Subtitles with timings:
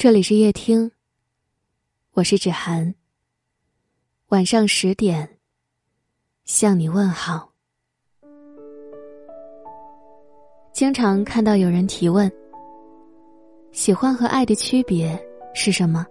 [0.00, 0.92] 这里是夜听，
[2.12, 2.94] 我是芷涵。
[4.28, 5.28] 晚上十点，
[6.44, 7.50] 向你问好。
[10.72, 12.30] 经常看到有人提问：
[13.72, 15.20] 喜欢和爱的区别
[15.52, 16.06] 是什么？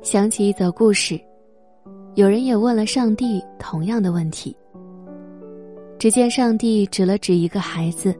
[0.00, 1.20] 想起一则故事，
[2.14, 4.56] 有人也问了上帝同样的问题。
[5.98, 8.18] 只见上帝指了指一个孩子，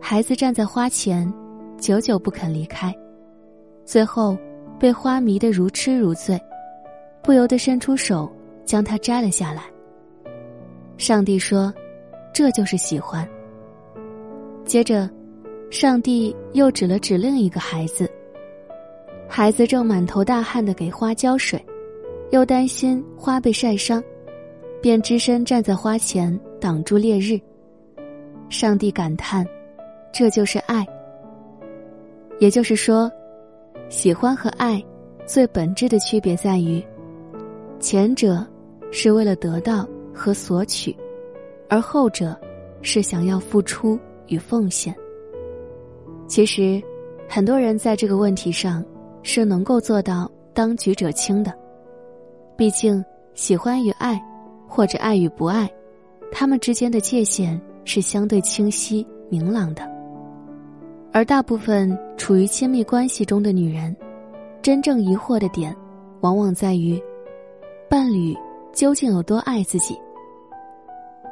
[0.00, 1.30] 孩子站在花前。
[1.78, 2.94] 久久不肯离开，
[3.84, 4.36] 最后
[4.78, 6.38] 被花迷得如痴如醉，
[7.22, 8.30] 不由得伸出手
[8.64, 9.62] 将它摘了下来。
[10.96, 11.72] 上帝说
[12.34, 13.26] ：“这就是喜欢。”
[14.66, 15.08] 接着，
[15.70, 18.10] 上帝又指了指另一个孩子。
[19.28, 21.64] 孩子正满头大汗的给花浇水，
[22.30, 24.02] 又担心花被晒伤，
[24.82, 27.40] 便只身站在花前挡住烈日。
[28.48, 29.46] 上帝感叹
[30.12, 30.84] ：“这就是爱。”
[32.38, 33.10] 也就是说，
[33.88, 34.82] 喜欢和爱
[35.26, 36.82] 最本质的区别在于，
[37.80, 38.46] 前者
[38.90, 40.96] 是为了得到和索取，
[41.68, 42.38] 而后者
[42.80, 44.94] 是想要付出与奉献。
[46.26, 46.80] 其实，
[47.28, 48.84] 很多人在这个问题上
[49.22, 51.52] 是能够做到当局者清的。
[52.56, 54.20] 毕竟，喜欢与爱，
[54.66, 55.68] 或者爱与不爱，
[56.30, 59.97] 他们之间的界限是相对清晰明朗的。
[61.18, 63.96] 而大部分处于亲密关系中的女人，
[64.62, 65.76] 真正疑惑的点，
[66.20, 66.96] 往往在于，
[67.90, 68.36] 伴侣
[68.72, 69.98] 究竟有多爱自己。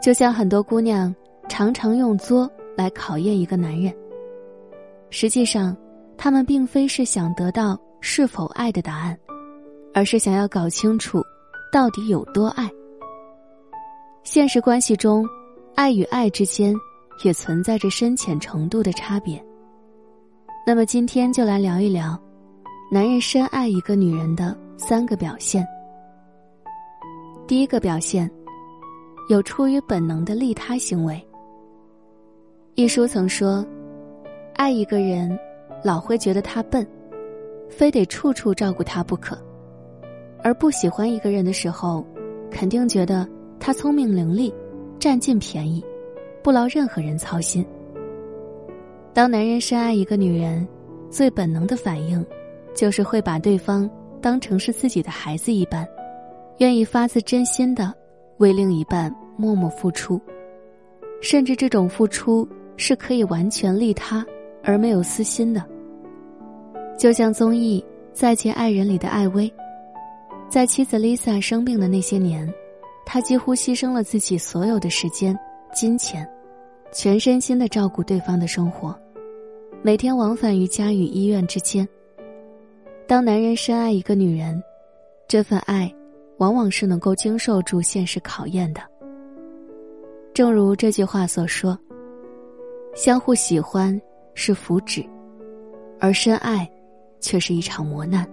[0.02, 1.14] 就像很多姑娘
[1.48, 3.94] 常常用作来考验一个男人，
[5.08, 5.76] 实际上，
[6.16, 9.16] 他们并非是想得到是否爱的答案，
[9.94, 11.22] 而是想要搞清楚，
[11.70, 12.68] 到底有多爱。
[14.24, 15.24] 现实关系中，
[15.76, 16.74] 爱与爱之间，
[17.22, 19.40] 也存在着深浅程度的差别。
[20.68, 22.20] 那么今天就来聊一聊，
[22.90, 25.64] 男人深爱一个女人的三个表现。
[27.46, 28.28] 第一个表现，
[29.28, 31.24] 有出于本能的利他行为。
[32.74, 33.64] 一书曾说，
[34.56, 35.38] 爱一个人，
[35.84, 36.84] 老会觉得他笨，
[37.70, 39.36] 非得处处照顾他不可；
[40.42, 42.04] 而不喜欢一个人的时候，
[42.50, 43.24] 肯定觉得
[43.60, 44.52] 他聪明伶俐，
[44.98, 45.80] 占尽便宜，
[46.42, 47.64] 不劳任何人操心。
[49.16, 50.68] 当男人深爱一个女人，
[51.08, 52.22] 最本能的反应，
[52.74, 53.90] 就是会把对方
[54.20, 55.88] 当成是自己的孩子一般，
[56.58, 57.94] 愿意发自真心的
[58.36, 60.20] 为另一半默默付出，
[61.22, 62.46] 甚至这种付出
[62.76, 64.22] 是可以完全利他
[64.62, 65.64] 而没有私心的。
[66.98, 69.50] 就像综艺《再见爱人》里的艾薇，
[70.46, 72.46] 在妻子 Lisa 生病的那些年，
[73.06, 75.34] 他几乎牺牲了自己所有的时间、
[75.72, 76.28] 金钱，
[76.92, 78.94] 全身心的照顾对方的生活。
[79.82, 81.88] 每天往返于家与医院之间。
[83.06, 84.60] 当男人深爱一个女人，
[85.28, 85.94] 这份爱，
[86.38, 88.80] 往往是能够经受住现实考验的。
[90.34, 91.78] 正如这句话所说
[92.96, 94.00] ：“相互喜欢
[94.34, 95.06] 是福祉，
[96.00, 96.68] 而深爱，
[97.20, 98.28] 却是一场磨难。”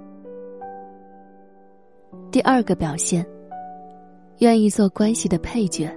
[2.31, 3.23] 第二个表现，
[4.39, 5.87] 愿意做关系的配角。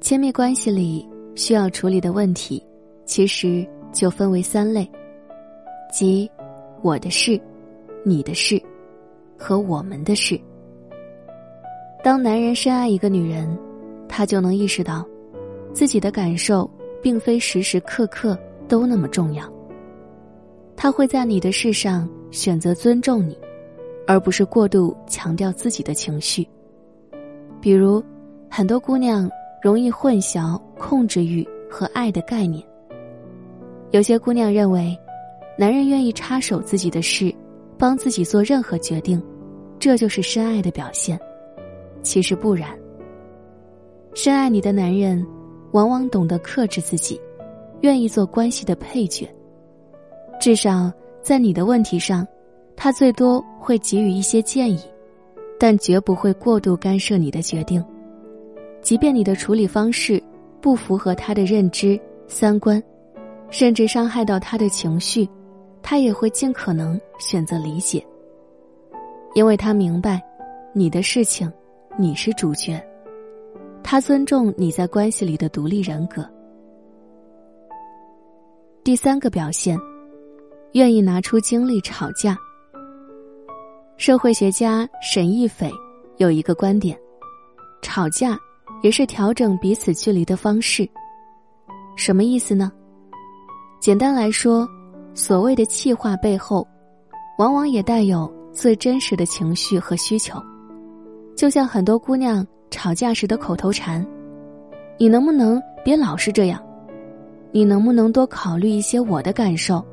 [0.00, 2.60] 亲密关系里需要处理的问题，
[3.04, 3.64] 其实。
[3.92, 4.90] 就分为三类，
[5.92, 6.30] 即
[6.80, 7.40] 我的事、
[8.04, 8.60] 你的事
[9.38, 10.40] 和我们的事。
[12.02, 13.56] 当男人深爱一个女人，
[14.08, 15.06] 他就能意识到，
[15.72, 16.68] 自己的感受
[17.00, 18.36] 并非时时刻刻
[18.66, 19.44] 都那么重要。
[20.74, 23.38] 他会在你的事上选择尊重你，
[24.06, 26.48] 而不是过度强调自己的情绪。
[27.60, 28.02] 比如，
[28.50, 29.30] 很多姑娘
[29.62, 32.60] 容易混淆控制欲和爱的概念。
[33.92, 34.98] 有些姑娘认为，
[35.58, 37.32] 男人愿意插手自己的事，
[37.76, 39.22] 帮自己做任何决定，
[39.78, 41.20] 这就是深爱的表现。
[42.02, 42.70] 其实不然。
[44.14, 45.24] 深爱你的男人，
[45.72, 47.20] 往往懂得克制自己，
[47.82, 49.28] 愿意做关系的配角。
[50.40, 52.26] 至少在你的问题上，
[52.74, 54.80] 他最多会给予一些建议，
[55.58, 57.84] 但绝不会过度干涉你的决定。
[58.80, 60.20] 即便你的处理方式
[60.62, 62.82] 不符合他的认知、三观。
[63.52, 65.28] 甚至伤害到他的情绪，
[65.82, 68.04] 他也会尽可能选择理解，
[69.34, 70.22] 因为他明白，
[70.72, 71.52] 你的事情，
[71.98, 72.82] 你是主角，
[73.84, 76.26] 他尊重你在关系里的独立人格。
[78.82, 79.78] 第三个表现，
[80.72, 82.34] 愿意拿出精力吵架。
[83.98, 85.70] 社会学家沈亦斐
[86.16, 86.98] 有一个观点，
[87.82, 88.38] 吵架
[88.82, 90.88] 也是调整彼此距离的方式，
[91.96, 92.72] 什么意思呢？
[93.82, 94.64] 简单来说，
[95.12, 96.64] 所谓的气话背后，
[97.36, 100.40] 往往也带有最真实的情绪和需求。
[101.34, 104.06] 就像很多姑娘吵架时的口头禅
[104.98, 106.62] ：“你能不能别老是这样？
[107.50, 109.84] 你能不能多考虑一些我的感受？”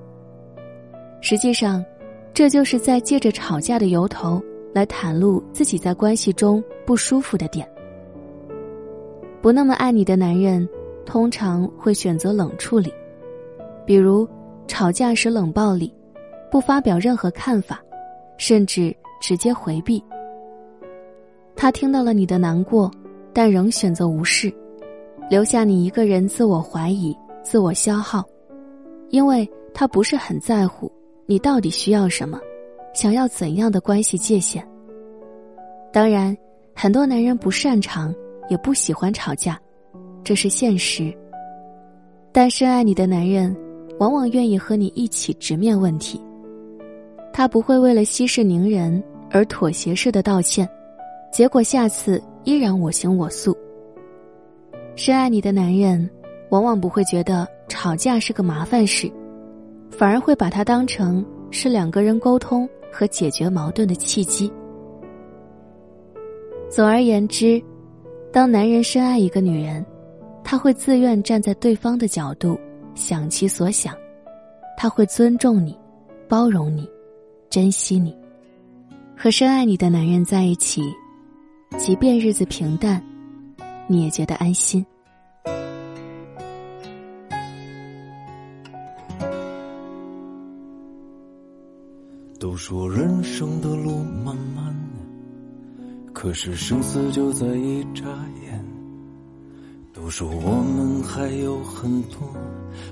[1.19, 1.83] 实际上，
[2.31, 4.39] 这就是在借着吵架的由头
[4.71, 7.67] 来袒露自己在关系中不舒服的点。
[9.41, 10.69] 不那么爱你的男人，
[11.07, 12.93] 通常会选择冷处理，
[13.89, 14.29] 比如
[14.67, 15.91] 吵架时冷暴力，
[16.51, 17.83] 不发表任何看法，
[18.37, 19.99] 甚至直接回避。
[21.55, 22.91] 他听到了你的难过，
[23.33, 24.53] 但仍选择无视，
[25.27, 28.23] 留下你一个人自我怀疑、自我消耗，
[29.09, 30.91] 因为他不是很在乎。
[31.25, 32.39] 你到底需要什么？
[32.93, 34.63] 想要怎样的关系界限？
[35.91, 36.37] 当然，
[36.75, 38.13] 很多男人不擅长，
[38.49, 39.59] 也不喜欢吵架，
[40.23, 41.11] 这是现实。
[42.31, 43.57] 但深爱你的男人，
[43.99, 46.19] 往往愿意和你一起直面问题。
[47.31, 50.67] 他不会为了息事宁人而妥协式的道歉，
[51.31, 53.55] 结果下次依然我行我素。
[54.95, 56.09] 深爱你的男人，
[56.49, 59.09] 往往不会觉得吵架是个麻烦事。
[59.91, 64.51] 反而会把它当成是两个人沟通和解决矛盾的契机。
[66.69, 67.61] 总而言之，
[68.31, 69.85] 当男人深爱一个女人，
[70.43, 72.57] 他会自愿站在对方的角度
[72.99, 73.95] 想其所想，
[74.75, 75.73] 他会尊重你，
[76.27, 76.85] 包容你，
[77.49, 78.13] 珍惜你。
[79.15, 80.83] 和深爱你的男人在一起，
[81.77, 83.01] 即便日子平淡，
[83.87, 84.85] 你也觉得安心。
[92.37, 94.75] 都说人生的路漫漫，
[96.13, 98.03] 可是生死就在一眨
[98.43, 98.78] 眼。
[100.01, 102.21] 都说我们还有很多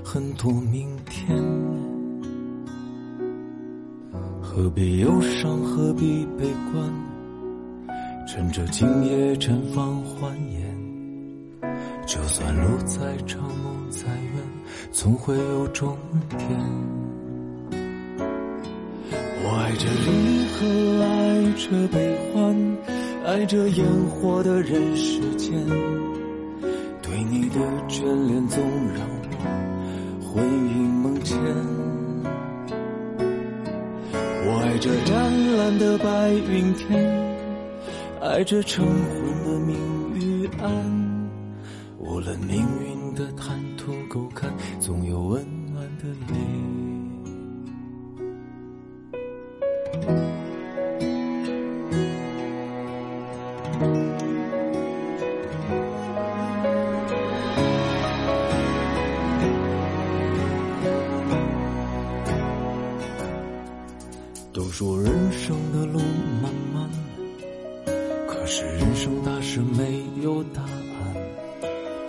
[0.04, 1.42] 很多明天，
[4.42, 6.84] 何必忧伤，何必悲观？
[8.26, 10.78] 趁着今夜绽放欢颜，
[12.06, 14.42] 就算路再长梦再远，
[14.92, 15.96] 总会有终
[16.28, 16.40] 点。
[19.40, 20.66] 我爱着离合，
[21.04, 21.08] 爱
[21.56, 22.54] 着悲欢，
[23.24, 25.56] 爱着烟火的人世间。
[27.50, 28.62] 的眷恋总
[28.94, 29.26] 让我
[30.22, 31.38] 魂萦梦牵。
[34.44, 35.16] 我爱这湛
[35.56, 37.36] 蓝的白云天，
[38.20, 39.76] 爱着晨昏的明
[40.14, 40.68] 与暗。
[41.98, 46.68] 无论命运的坦途沟坎，总有温暖的你。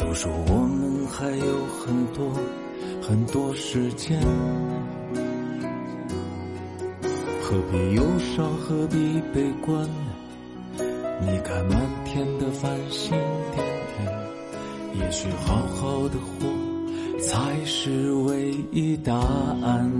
[0.09, 2.33] 都说我们还有很多
[2.99, 4.19] 很多时间。
[7.43, 9.87] 何必忧伤，何必悲观？
[11.21, 13.11] 你看满天的繁星
[13.53, 13.63] 点
[13.97, 16.47] 点，也许好好的活
[17.19, 19.91] 才是唯一答案。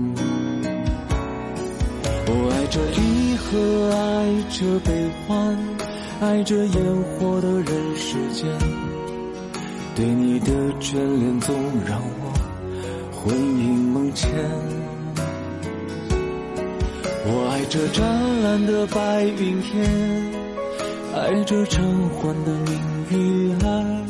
[2.26, 5.56] 我爱着离合，爱着悲欢，
[6.20, 8.89] 爱着烟火的人世间。
[9.96, 10.46] 对你的
[10.80, 11.54] 眷恋总
[11.86, 12.32] 让我
[13.12, 14.30] 魂萦梦牵。
[17.26, 19.84] 我爱这湛蓝的白云天，
[21.14, 22.72] 爱着晨昏的明
[23.10, 24.06] 与暗。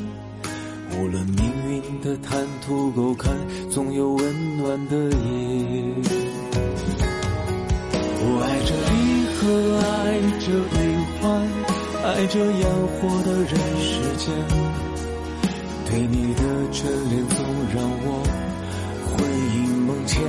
[0.96, 3.34] 无论命运的坦途沟坎，
[3.70, 5.10] 总有温暖的夜。
[8.22, 8.92] 我爱着离
[9.34, 9.44] 合，
[9.80, 9.88] 爱
[10.38, 10.76] 着悲
[11.20, 11.25] 欢，
[12.04, 14.30] 爱着烟火的人世间。
[15.90, 17.44] 对你的眷恋总
[17.75, 18.23] 让我
[19.06, 19.11] 魂
[19.56, 20.23] 萦梦牵。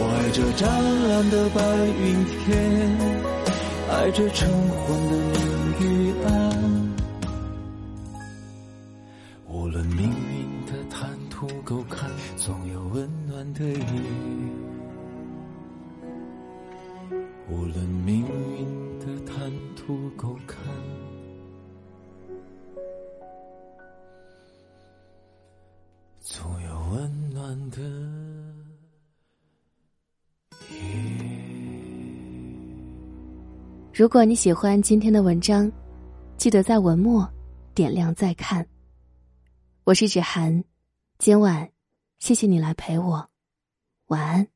[0.00, 0.68] 爱这湛
[1.08, 2.04] 蓝的白云
[2.44, 2.46] 天，
[3.90, 5.40] 爱着晨昏的明
[5.80, 5.82] 与
[6.26, 6.28] 暗。
[9.48, 13.80] 无论命运的坦途沟坎，总有温暖的夜。
[17.50, 18.26] 无论命
[18.58, 20.58] 运的坦途沟坎，
[27.48, 27.78] 暖的。
[33.94, 35.70] 如果你喜欢今天的文章，
[36.36, 37.26] 记得在文末
[37.74, 38.66] 点亮再看。
[39.84, 40.62] 我是芷涵，
[41.18, 41.70] 今晚
[42.18, 43.30] 谢谢你来陪我，
[44.08, 44.46] 晚安。